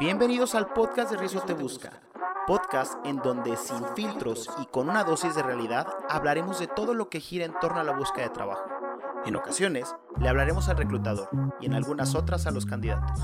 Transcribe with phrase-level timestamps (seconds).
[0.00, 1.92] Bienvenidos al podcast de Rizo Te Busca,
[2.48, 7.08] podcast en donde sin filtros y con una dosis de realidad hablaremos de todo lo
[7.08, 8.64] que gira en torno a la búsqueda de trabajo.
[9.24, 11.28] En ocasiones le hablaremos al reclutador
[11.60, 13.20] y en algunas otras a los candidatos.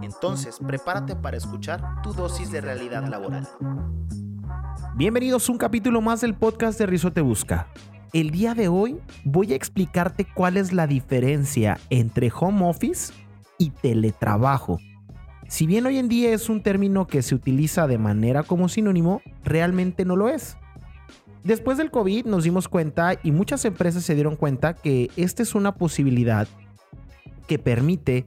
[0.00, 3.48] Entonces, prepárate para escuchar tu dosis de realidad laboral.
[4.94, 7.66] Bienvenidos a un capítulo más del podcast de Rizo Te Busca.
[8.12, 13.12] El día de hoy voy a explicarte cuál es la diferencia entre home office
[13.58, 14.78] y teletrabajo.
[15.52, 19.20] Si bien hoy en día es un término que se utiliza de manera como sinónimo,
[19.44, 20.56] realmente no lo es.
[21.44, 25.54] Después del COVID nos dimos cuenta y muchas empresas se dieron cuenta que esta es
[25.54, 26.48] una posibilidad
[27.46, 28.26] que permite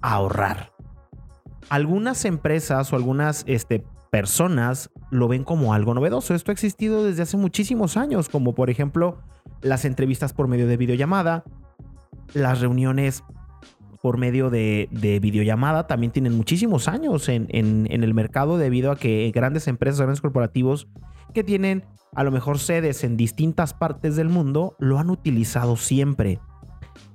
[0.00, 0.72] ahorrar.
[1.68, 6.34] Algunas empresas o algunas este, personas lo ven como algo novedoso.
[6.34, 9.18] Esto ha existido desde hace muchísimos años, como por ejemplo
[9.60, 11.44] las entrevistas por medio de videollamada,
[12.32, 13.24] las reuniones
[14.02, 14.88] por medio de,
[15.22, 17.46] videollamada también tienen muchísimos años en,
[17.88, 20.88] el mercado debido a que grandes empresas, grandes corporativos
[21.32, 26.40] que tienen a lo mejor sedes en distintas partes del mundo lo han utilizado siempre.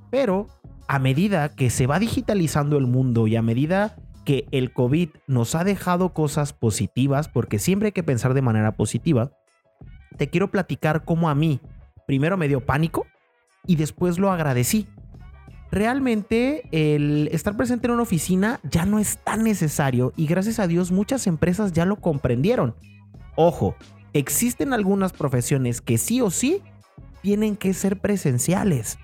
[0.10, 0.48] Pero
[0.88, 5.56] a medida que se va digitalizando el mundo y a medida que el COVID nos
[5.56, 9.32] ha dejado cosas positivas, porque siempre hay que pensar de manera positiva,
[10.18, 11.60] te quiero platicar cómo a mí
[12.08, 13.06] primero me dio pánico
[13.66, 14.88] y después lo agradecí.
[15.72, 20.68] Realmente el estar presente en una oficina ya no es tan necesario y gracias a
[20.68, 22.76] Dios muchas empresas ya lo comprendieron.
[23.36, 23.76] Ojo,
[24.14, 26.62] existen algunas profesiones que sí o sí
[27.22, 28.98] tienen que ser presenciales.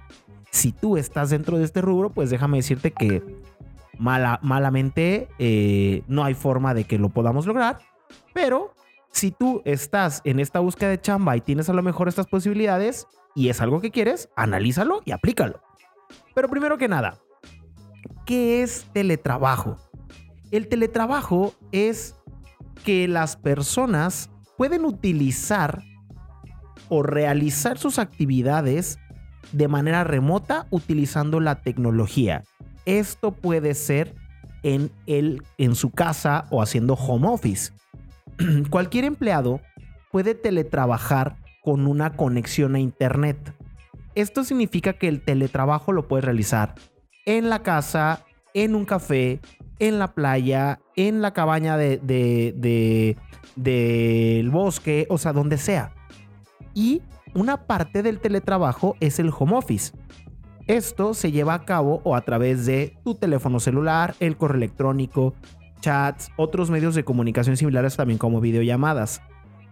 [0.51, 3.21] Si tú estás dentro de este rubro, pues déjame decirte que
[3.97, 7.77] Mala, malamente eh, no hay forma de que lo podamos lograr,
[8.33, 8.73] pero
[9.11, 13.07] si tú estás en esta búsqueda de chamba y tienes a lo mejor estas posibilidades
[13.35, 15.61] y es algo que quieres, analízalo y aplícalo.
[16.33, 17.19] Pero primero que nada,
[18.25, 19.77] ¿qué es teletrabajo?
[20.51, 22.15] El teletrabajo es
[22.83, 25.83] que las personas pueden utilizar
[26.89, 28.99] o realizar sus actividades
[29.51, 32.43] de manera remota utilizando la tecnología.
[32.85, 34.15] Esto puede ser
[34.63, 37.71] en, el, en su casa o haciendo home office.
[38.69, 39.61] Cualquier empleado
[40.11, 43.53] puede teletrabajar con una conexión a Internet.
[44.15, 46.75] Esto significa que el teletrabajo lo puedes realizar
[47.25, 49.39] en la casa, en un café,
[49.79, 52.05] en la playa, en la cabaña del
[53.55, 55.93] de, bosque, o sea, donde sea.
[56.73, 57.01] Y
[57.33, 59.93] una parte del teletrabajo es el home office.
[60.67, 65.33] Esto se lleva a cabo o a través de tu teléfono celular, el correo electrónico,
[65.81, 69.21] chats, otros medios de comunicación similares también como videollamadas.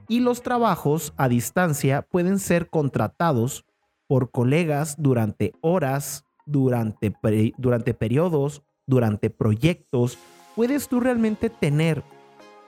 [0.09, 3.65] Y los trabajos a distancia pueden ser contratados
[4.11, 7.15] por colegas durante horas, durante,
[7.57, 10.17] durante periodos, durante proyectos.
[10.53, 12.03] Puedes tú realmente tener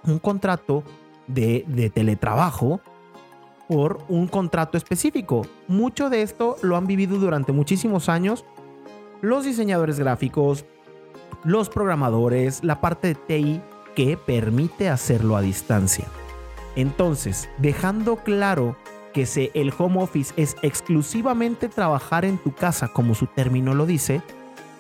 [0.06, 0.86] un contrato
[1.28, 2.80] de, de teletrabajo
[3.68, 5.46] por un contrato específico.
[5.68, 8.46] Mucho de esto lo han vivido durante muchísimos años
[9.20, 10.64] los diseñadores gráficos,
[11.44, 13.62] los programadores, la parte de TI
[13.98, 16.08] que permite hacerlo a distancia.
[16.78, 18.78] Entonces, dejando claro
[19.14, 24.22] que el home office es exclusivamente trabajar en tu casa, como su término lo dice,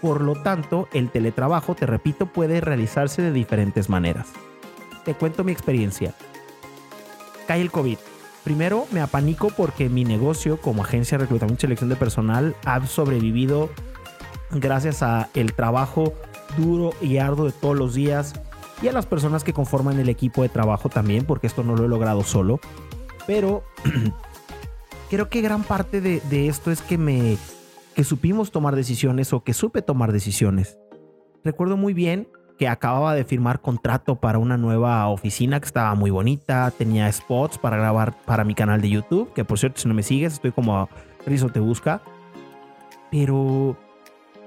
[0.01, 4.27] por lo tanto, el teletrabajo, te repito, puede realizarse de diferentes maneras.
[5.05, 6.13] Te cuento mi experiencia.
[7.47, 7.97] Cae el COVID
[8.43, 12.85] Primero, me apanico porque mi negocio como agencia de reclutamiento y selección de personal ha
[12.85, 13.69] sobrevivido
[14.51, 16.13] gracias a el trabajo
[16.57, 18.33] duro y arduo de todos los días
[18.81, 21.85] y a las personas que conforman el equipo de trabajo también, porque esto no lo
[21.85, 22.59] he logrado solo.
[23.25, 23.63] Pero
[25.09, 27.37] creo que gran parte de, de esto es que me
[27.93, 30.77] que supimos tomar decisiones o que supe tomar decisiones.
[31.43, 36.11] Recuerdo muy bien que acababa de firmar contrato para una nueva oficina que estaba muy
[36.11, 39.93] bonita, tenía spots para grabar para mi canal de YouTube, que por cierto si no
[39.93, 40.89] me sigues estoy como
[41.25, 42.01] Rizo te busca,
[43.11, 43.75] pero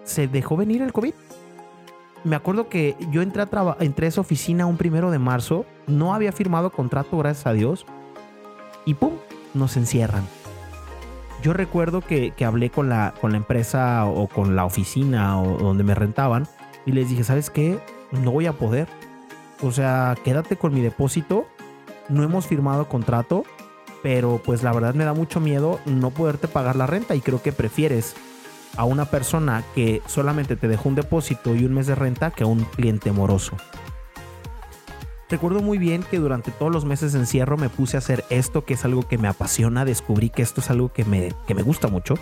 [0.05, 1.15] se dejó venir el COVID.
[2.25, 6.15] Me acuerdo que yo entré a, entré a esa oficina un primero de marzo, no
[6.15, 7.87] había firmado contrato, gracias a Dios,
[8.87, 9.13] y pum,
[9.53, 10.27] nos encierran.
[11.43, 15.59] Yo recuerdo que, que hablé con la, con la empresa o con la oficina o
[15.59, 16.49] donde me rentaban
[16.87, 17.79] y les dije, ¿sabes qué?
[18.13, 18.89] no voy a poder.
[19.63, 21.47] O sea, quédate con mi depósito.
[22.09, 23.45] No hemos firmado contrato,
[24.03, 27.43] pero pues la verdad me da mucho miedo no poderte pagar la renta y creo
[27.43, 28.15] que prefieres
[28.77, 32.45] a una persona que solamente te dejó un depósito y un mes de renta que
[32.45, 33.57] a un cliente moroso.
[35.29, 38.65] Recuerdo muy bien que durante todos los meses de encierro me puse a hacer esto,
[38.65, 41.63] que es algo que me apasiona, descubrí que esto es algo que me, que me
[41.63, 42.15] gusta mucho,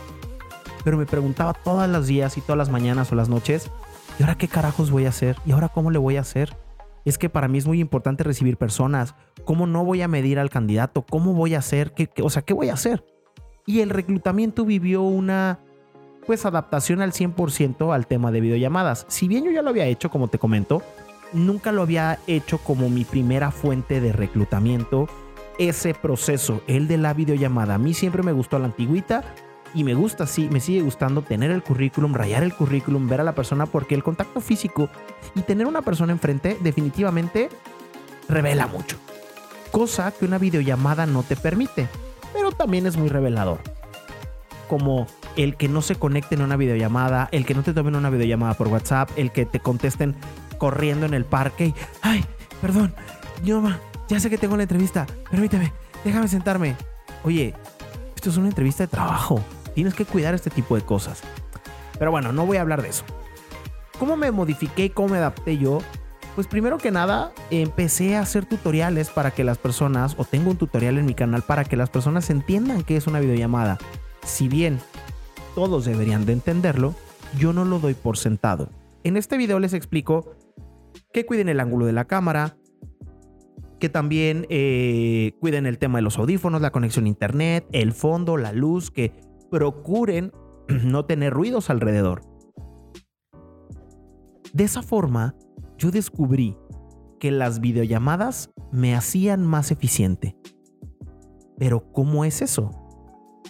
[0.84, 3.70] pero me preguntaba todos los días y todas las mañanas o las noches,
[4.18, 5.36] ¿Y ahora qué carajos voy a hacer?
[5.44, 6.56] ¿Y ahora cómo le voy a hacer?
[7.04, 9.14] es que para mí es muy importante recibir personas.
[9.44, 11.02] ¿Cómo no voy a medir al candidato?
[11.02, 11.92] ¿Cómo voy a hacer?
[11.92, 13.04] ¿Qué, o sea, ¿qué voy a hacer?
[13.66, 15.58] Y el reclutamiento vivió una
[16.26, 19.04] pues adaptación al 100% al tema de videollamadas.
[19.08, 20.82] Si bien yo ya lo había hecho, como te comento,
[21.34, 25.08] nunca lo había hecho como mi primera fuente de reclutamiento.
[25.58, 29.22] Ese proceso, el de la videollamada, a mí siempre me gustó la antigüita
[29.75, 33.25] y me gusta, sí, me sigue gustando tener el currículum, rayar el currículum, ver a
[33.25, 34.88] la persona, porque el contacto físico
[35.34, 37.48] y tener una persona enfrente definitivamente
[38.28, 38.96] revela mucho.
[39.70, 41.88] Cosa que una videollamada no te permite,
[42.32, 43.58] pero también es muy revelador.
[44.69, 48.10] Como el que no se conecten en una videollamada, el que no te tomen una
[48.10, 50.14] videollamada por WhatsApp, el que te contesten
[50.54, 52.24] corriendo en el parque y, ay,
[52.60, 52.94] perdón,
[53.44, 53.62] yo
[54.08, 55.72] ya sé que tengo la entrevista, permíteme,
[56.04, 56.76] déjame sentarme.
[57.22, 57.54] Oye,
[58.14, 59.42] esto es una entrevista de trabajo,
[59.74, 61.22] tienes que cuidar este tipo de cosas.
[61.98, 63.04] Pero bueno, no voy a hablar de eso.
[63.98, 65.78] ¿Cómo me modifiqué y cómo me adapté yo?
[66.34, 70.56] Pues primero que nada, empecé a hacer tutoriales para que las personas, o tengo un
[70.56, 73.78] tutorial en mi canal para que las personas entiendan qué es una videollamada.
[74.24, 74.80] Si bien
[75.54, 76.94] todos deberían de entenderlo,
[77.38, 78.68] yo no lo doy por sentado.
[79.04, 80.34] En este video les explico
[81.12, 82.56] que cuiden el ángulo de la cámara,
[83.79, 88.37] que también eh, cuiden el tema de los audífonos, la conexión a internet, el fondo,
[88.37, 89.12] la luz, que
[89.50, 90.32] procuren
[90.69, 92.23] no tener ruidos alrededor.
[94.52, 95.35] De esa forma,
[95.76, 96.56] yo descubrí
[97.19, 100.37] que las videollamadas me hacían más eficiente.
[101.58, 102.70] Pero ¿cómo es eso?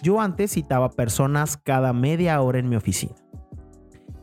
[0.01, 3.15] Yo antes citaba personas cada media hora en mi oficina.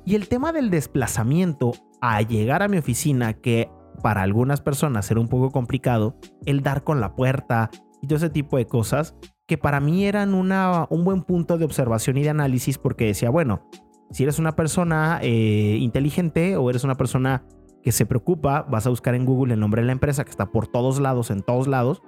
[0.05, 3.70] Y el tema del desplazamiento a llegar a mi oficina, que
[4.02, 7.70] para algunas personas era un poco complicado, el dar con la puerta
[8.02, 9.14] y todo ese tipo de cosas,
[9.46, 13.31] que para mí eran una, un buen punto de observación y de análisis porque decía,
[13.31, 13.62] bueno,
[14.10, 17.44] si eres una persona eh, inteligente o eres una persona
[17.84, 20.46] que se preocupa, vas a buscar en Google el nombre de la empresa que está
[20.46, 22.02] por todos lados, en todos lados,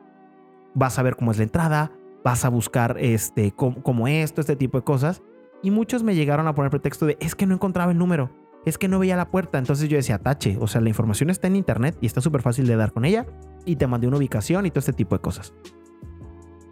[0.75, 1.93] vas a ver cómo es la entrada,
[2.25, 5.23] vas a buscar este, cómo, esto, este tipo de cosas.
[5.63, 8.31] Y muchos me llegaron a poner pretexto de, es que no encontraba el número,
[8.65, 9.59] es que no veía la puerta.
[9.59, 12.67] Entonces yo decía, tache, o sea, la información está en internet y está súper fácil
[12.67, 13.27] de dar con ella.
[13.65, 15.55] Y te mandé una ubicación y todo este tipo de cosas.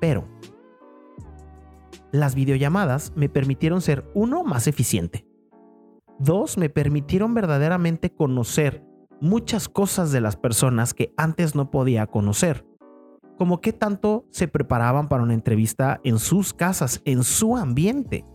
[0.01, 0.27] Pero
[2.13, 5.27] las videollamadas me permitieron ser, uno, más eficiente.
[6.19, 8.85] Dos, me permitieron verdaderamente conocer
[9.21, 12.67] muchas cosas de las personas que antes no podía conocer.
[13.39, 18.27] Como qué tanto se preparaban para una entrevista en sus casas, en su ambiente.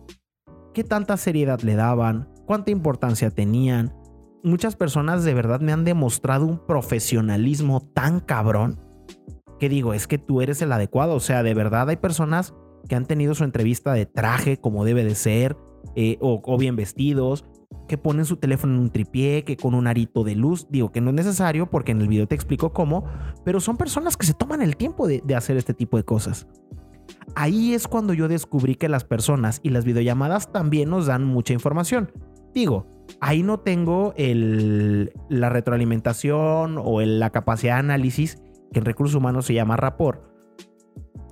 [0.74, 3.94] Qué tanta seriedad le daban, cuánta importancia tenían.
[4.42, 8.80] Muchas personas de verdad me han demostrado un profesionalismo tan cabrón
[9.60, 11.14] que digo, es que tú eres el adecuado.
[11.14, 12.54] O sea, de verdad hay personas
[12.88, 15.58] que han tenido su entrevista de traje como debe de ser,
[15.94, 17.44] eh, o, bien vestidos,
[17.86, 21.02] que ponen su teléfono en un tripié, que con un arito de luz, digo que
[21.02, 23.04] no es necesario porque en el video te explico cómo,
[23.44, 26.46] pero son personas que se toman el tiempo de, hacer este tipo de cosas.
[27.34, 31.52] Ahí es cuando yo descubrí que las personas y las videollamadas también nos dan mucha
[31.52, 32.10] información.
[32.54, 32.86] Digo,
[33.20, 38.42] ahí no tengo la retroalimentación o la capacidad de análisis
[38.72, 40.22] que en recursos humanos se llama rapport,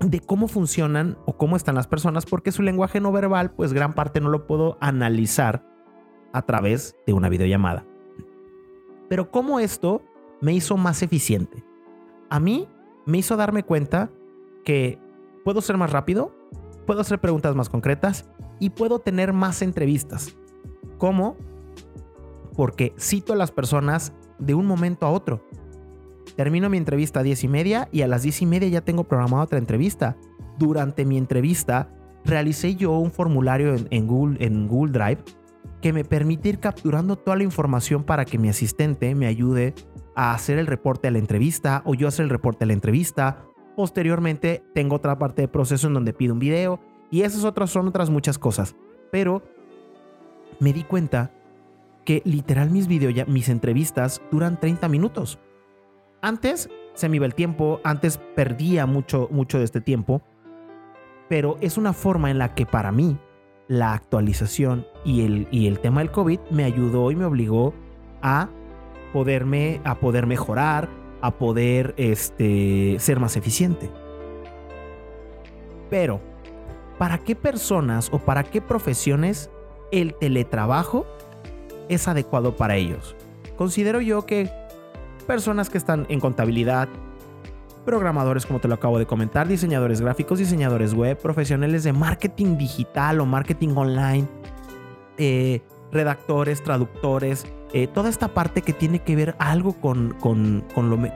[0.00, 3.94] de cómo funcionan o cómo están las personas, porque su lenguaje no verbal, pues gran
[3.94, 5.66] parte no lo puedo analizar
[6.32, 7.86] a través de una videollamada.
[9.08, 10.02] Pero cómo esto
[10.40, 11.64] me hizo más eficiente.
[12.28, 12.68] A mí
[13.06, 14.10] me hizo darme cuenta
[14.64, 14.98] que
[15.44, 16.34] puedo ser más rápido,
[16.86, 20.36] puedo hacer preguntas más concretas y puedo tener más entrevistas.
[20.98, 21.36] ¿Cómo?
[22.54, 25.42] Porque cito a las personas de un momento a otro.
[26.36, 29.04] Termino mi entrevista a 10 y media y a las 10 y media ya tengo
[29.04, 30.16] programada otra entrevista.
[30.58, 31.90] Durante mi entrevista
[32.24, 35.22] realicé yo un formulario en, Google, Drive
[35.80, 39.74] que me permite ir capturando toda la información para que mi asistente me ayude
[40.14, 43.44] a hacer el reporte de la entrevista o yo hacer el reporte de la entrevista.
[43.76, 47.88] Posteriormente tengo otra parte del proceso en donde pido un video y esas otras son
[47.88, 48.74] otras muchas cosas.
[49.12, 49.42] Pero
[50.60, 51.30] me di cuenta
[52.04, 55.38] que literal mis videos, mis entrevistas duran 30 minutos.
[56.22, 60.22] Antes se me iba el tiempo, antes perdía mucho, mucho de este tiempo,
[61.28, 63.18] pero es una forma en la que para mí
[63.68, 67.74] la actualización y el, y el tema del COVID me ayudó y me obligó
[68.22, 68.48] a
[69.12, 70.88] poderme, a poder mejorar,
[71.20, 73.90] a poder este, ser más eficiente.
[75.90, 76.20] Pero,
[76.98, 79.50] ¿para qué personas o para qué profesiones
[79.90, 81.06] el teletrabajo
[81.88, 83.16] es adecuado para ellos?
[83.56, 84.50] Considero yo que
[85.26, 86.88] personas que están en contabilidad,
[87.84, 93.20] programadores como te lo acabo de comentar, diseñadores gráficos, diseñadores web, profesionales de marketing digital
[93.20, 94.28] o marketing online,
[95.18, 95.62] eh,
[95.92, 100.64] redactores, traductores, eh, toda esta parte que tiene que ver algo con, con,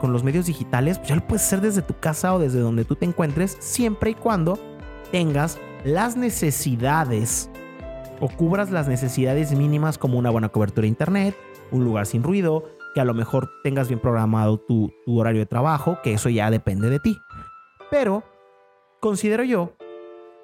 [0.01, 2.95] los medios digitales, pues ya lo puedes hacer desde tu casa o desde donde tú
[2.95, 4.59] te encuentres, siempre y cuando
[5.11, 7.49] tengas las necesidades
[8.21, 11.35] o cubras las necesidades mínimas como una buena cobertura de internet,
[11.71, 12.63] un lugar sin ruido,
[12.93, 16.89] que a lo mejor tengas bien programado tu, horario de trabajo, que eso ya depende
[16.89, 17.17] de ti.
[17.89, 18.23] Pero
[18.99, 19.73] considero yo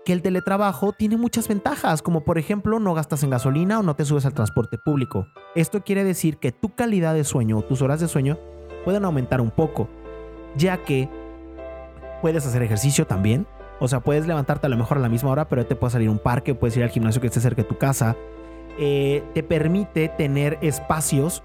[0.05, 3.95] que el teletrabajo tiene muchas ventajas, como por ejemplo no gastas en gasolina o no
[3.95, 5.27] te subes al transporte público.
[5.53, 8.39] Esto quiere decir que tu calidad de sueño o tus horas de sueño
[8.85, 9.87] pueden aumentar un poco,
[10.55, 11.09] ya que
[12.21, 13.45] puedes hacer ejercicio también.
[13.79, 16.09] O sea, puedes levantarte a lo mejor a la misma hora, pero te puedes salir
[16.09, 18.15] a un parque, puedes ir al gimnasio que esté cerca de tu casa.
[18.79, 21.43] Eh, te permite tener espacios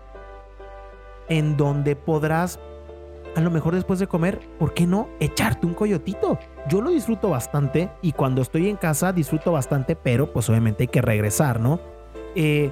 [1.29, 2.59] en donde podrás
[3.35, 6.39] a lo mejor después de comer, ¿por qué no echarte un coyotito?
[6.69, 10.89] Yo lo disfruto bastante y cuando estoy en casa disfruto bastante, pero pues obviamente hay
[10.89, 11.81] que regresar, ¿no?
[12.35, 12.71] Eh,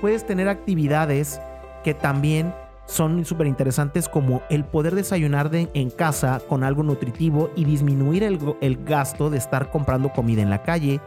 [0.00, 1.40] puedes tener actividades
[1.82, 2.54] que también
[2.86, 8.38] son súper interesantes como el poder desayunar en casa con algo nutritivo y disminuir el,
[8.60, 11.00] el gasto de estar comprando comida en la calle.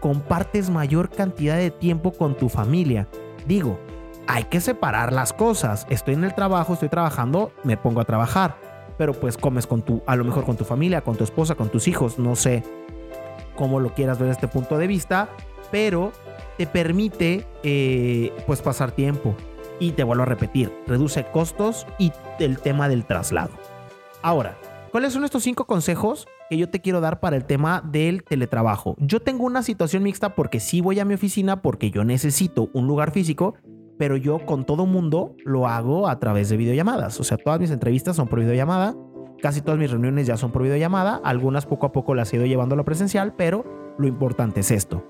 [0.00, 3.08] Compartes mayor cantidad de tiempo con tu familia.
[3.46, 3.78] Digo,
[4.26, 5.86] hay que separar las cosas.
[5.90, 8.56] Estoy en el trabajo, estoy trabajando, me pongo a trabajar.
[8.96, 11.68] Pero pues comes con tu, a lo mejor con tu familia, con tu esposa, con
[11.70, 12.62] tus hijos, no sé
[13.56, 15.28] cómo lo quieras ver desde este punto de vista,
[15.70, 16.12] pero
[16.56, 19.34] te permite eh, pues pasar tiempo.
[19.80, 23.50] Y te vuelvo a repetir, reduce costos y el tema del traslado.
[24.22, 24.56] Ahora,
[24.92, 28.94] ¿cuáles son estos cinco consejos que yo te quiero dar para el tema del teletrabajo?
[28.98, 32.86] Yo tengo una situación mixta porque sí voy a mi oficina porque yo necesito un
[32.86, 33.54] lugar físico
[34.00, 37.20] pero yo con todo mundo lo hago a través de videollamadas.
[37.20, 38.96] O sea, todas mis entrevistas son por videollamada,
[39.42, 42.46] casi todas mis reuniones ya son por videollamada, algunas poco a poco las he ido
[42.46, 45.04] llevando a lo presencial, pero lo importante es esto.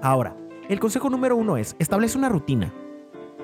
[0.00, 0.38] Ahora,
[0.70, 2.72] el consejo número uno es, establece una rutina.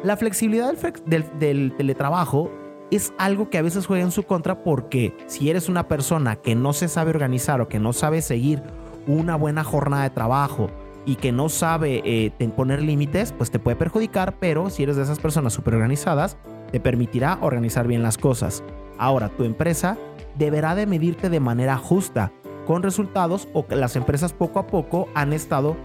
[0.03, 2.51] La flexibilidad del, teletrabajo
[2.91, 6.55] es algo que a veces juega en su contra porque si eres una persona que
[6.55, 8.63] no se sabe organizar o que no sabe seguir
[9.07, 10.71] una buena jornada de trabajo
[11.05, 15.03] y que no sabe eh, poner límites, pues te puede perjudicar, pero si eres de
[15.03, 16.39] esas personas súper organizadas,
[16.73, 18.65] te permitirá organizar bien las cosas.
[18.97, 19.99] Ahora, tu empresa
[20.39, 22.33] deberá de medirte de manera justa,
[22.67, 25.77] con resultados o que las empresas poco a poco han estado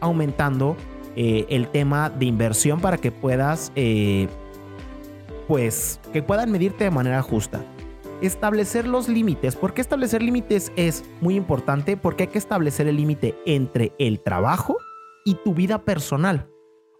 [0.00, 0.76] aumentando
[1.16, 4.28] eh, el tema de inversión para que puedas, eh,
[5.48, 7.64] pues, que puedan medirte de manera justa
[8.20, 9.56] establecer los límites.
[9.56, 11.96] ¿Por qué establecer límites es muy importante?
[11.96, 14.76] Porque hay que establecer el límite entre el trabajo
[15.24, 16.48] y tu vida personal.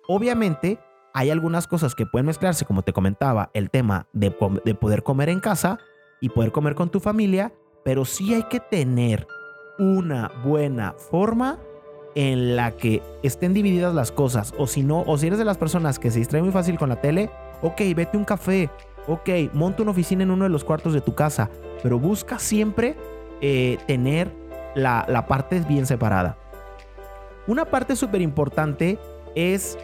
[0.09, 0.79] Obviamente,
[1.13, 5.29] hay algunas cosas que pueden mezclarse, como te comentaba, el tema de, de poder comer
[5.29, 5.79] en casa
[6.21, 7.53] y poder comer con tu familia,
[7.85, 9.27] pero sí hay que tener
[9.79, 11.59] una buena forma
[12.15, 14.55] en la que estén divididas las cosas.
[14.59, 16.89] O si no, o si eres de las personas que se distrae muy fácil con
[16.89, 17.31] la tele,
[17.63, 18.71] ok, vete un café,
[19.07, 21.51] ok, monta una oficina en uno de los cuartos de tu casa,
[21.83, 22.97] pero busca siempre
[23.41, 24.33] eh, tener
[24.75, 26.37] la, la parte bien separada.
[27.47, 28.99] Una parte súper importante
[29.35, 29.79] es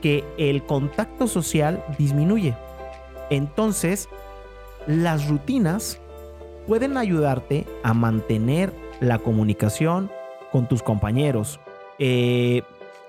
[0.00, 2.54] que el contacto social disminuye.
[3.30, 4.08] Entonces,
[4.86, 5.98] las rutinas
[6.66, 10.10] pueden ayudarte a mantener la comunicación
[10.54, 11.58] con tus compañeros.
[11.98, 12.62] Eh,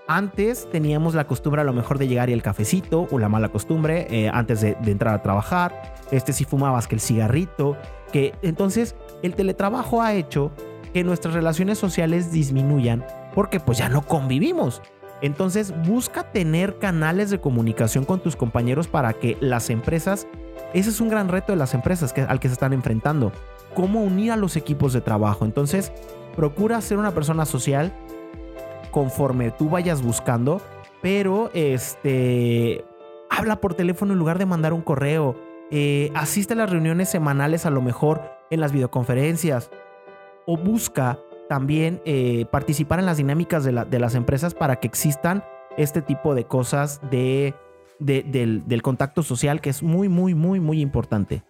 [0.08, 3.50] antes teníamos la costumbre a lo mejor de llegar y el cafecito o la mala
[3.50, 5.94] costumbre eh, antes de, entrar a trabajar.
[6.10, 7.78] Este si fumabas que el cigarrito.
[8.12, 10.52] Que entonces el teletrabajo ha hecho
[10.92, 14.82] que nuestras relaciones sociales disminuyan porque pues ya no convivimos.
[15.22, 20.26] Entonces busca tener canales de comunicación con tus compañeros para que las empresas,
[20.74, 23.32] ese es un gran reto de las empresas que, al que se están enfrentando,
[23.76, 25.46] cómo unir a los equipos de trabajo.
[25.46, 25.92] Entonces
[26.36, 27.94] procura ser una persona social
[28.92, 30.62] conforme tú vayas buscando,
[31.02, 32.86] pero este,
[33.30, 35.36] habla por teléfono en lugar de mandar un correo,
[35.72, 39.72] eh, asiste a las reuniones semanales a lo mejor en las videoconferencias
[40.46, 45.44] o busca también eh, participar en las dinámicas de, las empresas para que existan
[45.78, 47.54] este tipo de cosas de,
[48.00, 51.44] del, del contacto social que es muy, muy, muy, muy importante.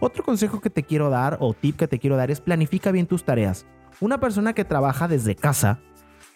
[0.00, 3.06] Otro consejo que te quiero dar o tip que te quiero dar es planifica bien
[3.06, 3.66] tus tareas.
[4.00, 5.78] Una persona que trabaja desde casa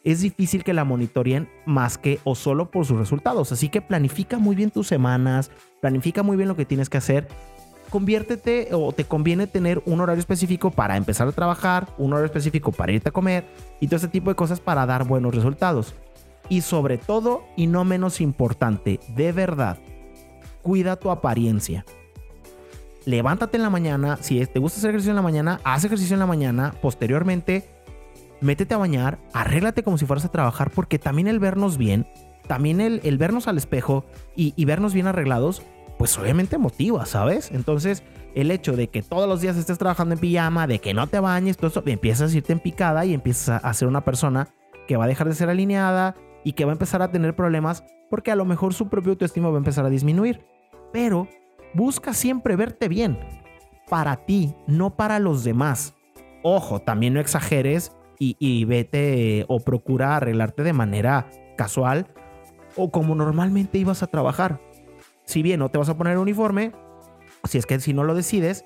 [0.04, 3.50] es difícil que la monitoreen más que o solo por sus resultados.
[3.50, 7.26] Así que planifica muy bien tus semanas, planifica muy bien lo que tienes que hacer.
[7.90, 12.70] Conviértete o te conviene tener un horario específico para empezar a trabajar, un horario específico
[12.70, 13.44] para irte a comer
[13.80, 15.94] y todo ese tipo de cosas para dar buenos resultados.
[16.48, 19.78] Y sobre todo, y no menos importante, de verdad,
[20.62, 21.84] cuida tu apariencia.
[23.06, 26.20] Levántate en la mañana, si te gusta hacer ejercicio en la mañana, haz ejercicio en
[26.20, 27.70] la mañana, posteriormente
[28.42, 32.06] métete a bañar, arréglate como si fueras a trabajar, porque también el vernos bien
[32.46, 35.62] también el, vernos al espejo y, y vernos bien arreglados,
[35.98, 37.50] pues obviamente motiva, ¿sabes?
[37.50, 38.02] Entonces,
[38.34, 41.20] el hecho de que todos los días estés trabajando en pijama, de que no te
[41.20, 44.48] bañes, todo eso, empiezas a irte en picada y empiezas a ser una persona
[44.86, 47.84] que va a dejar de ser alineada y que va a empezar a tener problemas
[48.08, 50.44] porque a lo mejor su propio autoestima va a empezar a disminuir.
[50.92, 51.28] Pero
[51.76, 53.18] busca siempre verte bien.
[53.88, 55.95] Para ti, no para los demás.
[56.42, 62.06] Ojo, también no exageres y, vete o procura arreglarte de manera casual
[62.76, 64.61] o como normalmente ibas a trabajar.
[65.25, 66.73] Si bien no te vas a poner uniforme,
[67.45, 68.64] si es que si no lo decides,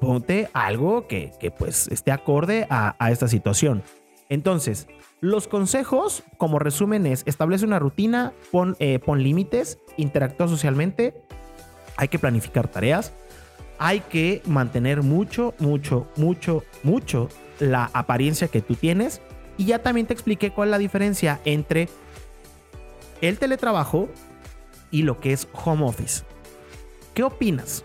[0.00, 3.82] ponte algo que, pues esté acorde a, esta situación.
[4.28, 4.88] Entonces,
[5.20, 11.14] los consejos, como resumen, es establece una rutina, pon, eh, pon límites, interactúa socialmente,
[11.96, 13.12] hay que planificar tareas,
[13.78, 19.20] hay que mantener mucho, mucho, mucho, mucho la apariencia que tú tienes.
[19.56, 21.88] Y ya también te expliqué cuál es la diferencia entre
[23.20, 24.08] el teletrabajo
[24.90, 26.24] y lo que es home office.
[27.14, 27.84] ¿Qué opinas?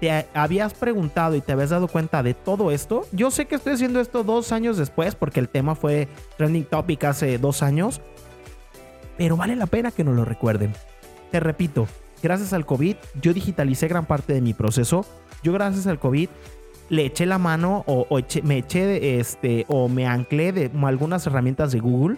[0.00, 3.06] ¿Te habías preguntado y te habías dado cuenta de todo esto?
[3.12, 7.04] Yo sé que estoy haciendo esto dos años después porque el tema fue trending topic
[7.04, 8.00] hace dos años,
[9.16, 10.72] pero vale la pena que nos lo recuerden.
[11.30, 11.88] Te repito,
[12.26, 15.06] gracias al COVID yo digitalicé gran parte de mi proceso.
[15.44, 16.28] Yo gracias al COVID
[16.88, 18.06] le eché la mano o,
[18.42, 22.16] me eché este o me anclé de algunas herramientas de Google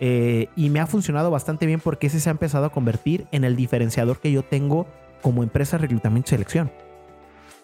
[0.00, 3.44] eh, y me ha funcionado bastante bien porque ese se ha empezado a convertir en
[3.44, 4.86] el diferenciador que yo tengo
[5.20, 6.72] como empresa de reclutamiento y selección.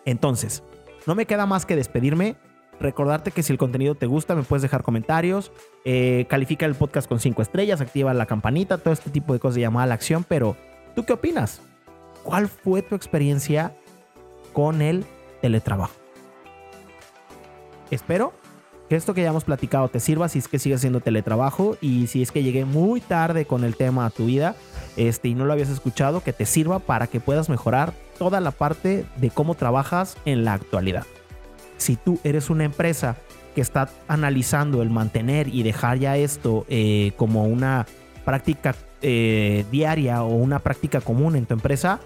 [0.04, 0.62] Entonces,
[1.06, 2.36] no me queda más que despedirme.
[2.78, 5.50] Recordarte que si el contenido te gusta, me puedes dejar comentarios.
[5.86, 9.54] Eh, califica el podcast con 5 estrellas, activa la campanita, todo este tipo de cosas
[9.54, 10.26] de llamada a la acción.
[10.28, 10.56] Pero,
[10.94, 11.62] ¿tú qué opinas?
[12.26, 13.72] ¿Cuál fue tu experiencia
[14.52, 15.04] con el
[15.40, 15.94] teletrabajo?
[17.92, 18.32] Espero
[18.88, 22.08] que esto que ya hemos platicado te sirva si es que sigues haciendo teletrabajo y
[22.08, 24.56] si es que llegué muy tarde con el tema a tu vida
[24.96, 28.50] este, y no lo habías escuchado, que te sirva para que puedas mejorar toda la
[28.50, 31.06] parte de cómo trabajas en la actualidad.
[31.76, 33.14] Si tú eres una empresa
[33.54, 37.86] que está analizando el mantener y dejar ya esto eh, como una
[38.24, 42.00] práctica eh, diaria o una práctica común en tu empresa,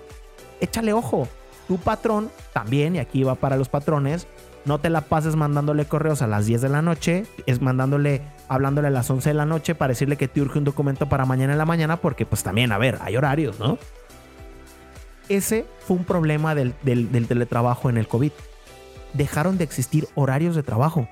[0.61, 1.29] échale ojo.
[1.68, 4.26] Tu patrón también, y aquí va para los patrones,
[4.64, 8.88] no te la pases mandándole correos a las 10 de la noche, es mandándole, hablándole
[8.88, 11.53] a las 11 de la noche para decirle que te urge un documento para mañana
[11.53, 13.79] en la mañana, porque pues también, a ver, hay horarios, ¿no?
[15.29, 18.33] Ese fue un problema del, teletrabajo en el COVID.
[19.14, 21.09] Dejaron de existir horarios de trabajo.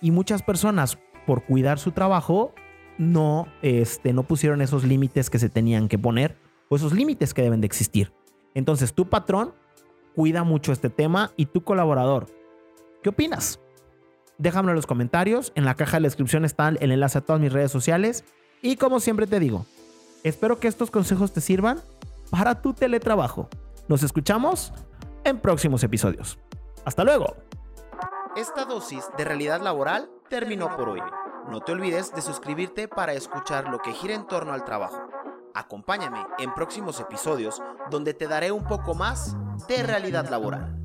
[0.00, 2.54] Y muchas personas, por cuidar su trabajo,
[3.00, 6.36] no, este, no pusieron esos límites que se tenían que poner
[6.68, 8.12] o esos límites que deben de existir.
[8.54, 9.54] Entonces, tu patrón
[10.14, 12.26] cuida mucho este tema y tu colaborador
[13.02, 13.60] ¿Qué opinas?
[14.36, 15.52] Déjamelo en los comentarios.
[15.54, 18.24] En la caja de la descripción está el enlace a todas mis redes sociales.
[18.60, 19.64] Y como siempre te digo,
[20.22, 21.80] espero que estos consejos te sirvan
[22.30, 23.48] para tu teletrabajo.
[23.88, 24.72] Nos escuchamos
[25.24, 26.38] en próximos episodios.
[26.84, 27.36] Hasta luego.
[28.36, 31.00] Esta dosis de realidad laboral terminó por hoy.
[31.50, 35.02] No te olvides de suscribirte para escuchar lo que gira en torno al trabajo.
[35.52, 37.60] Acompáñame en próximos episodios
[37.90, 39.36] donde te daré un poco más
[39.66, 40.76] de realidad laboral.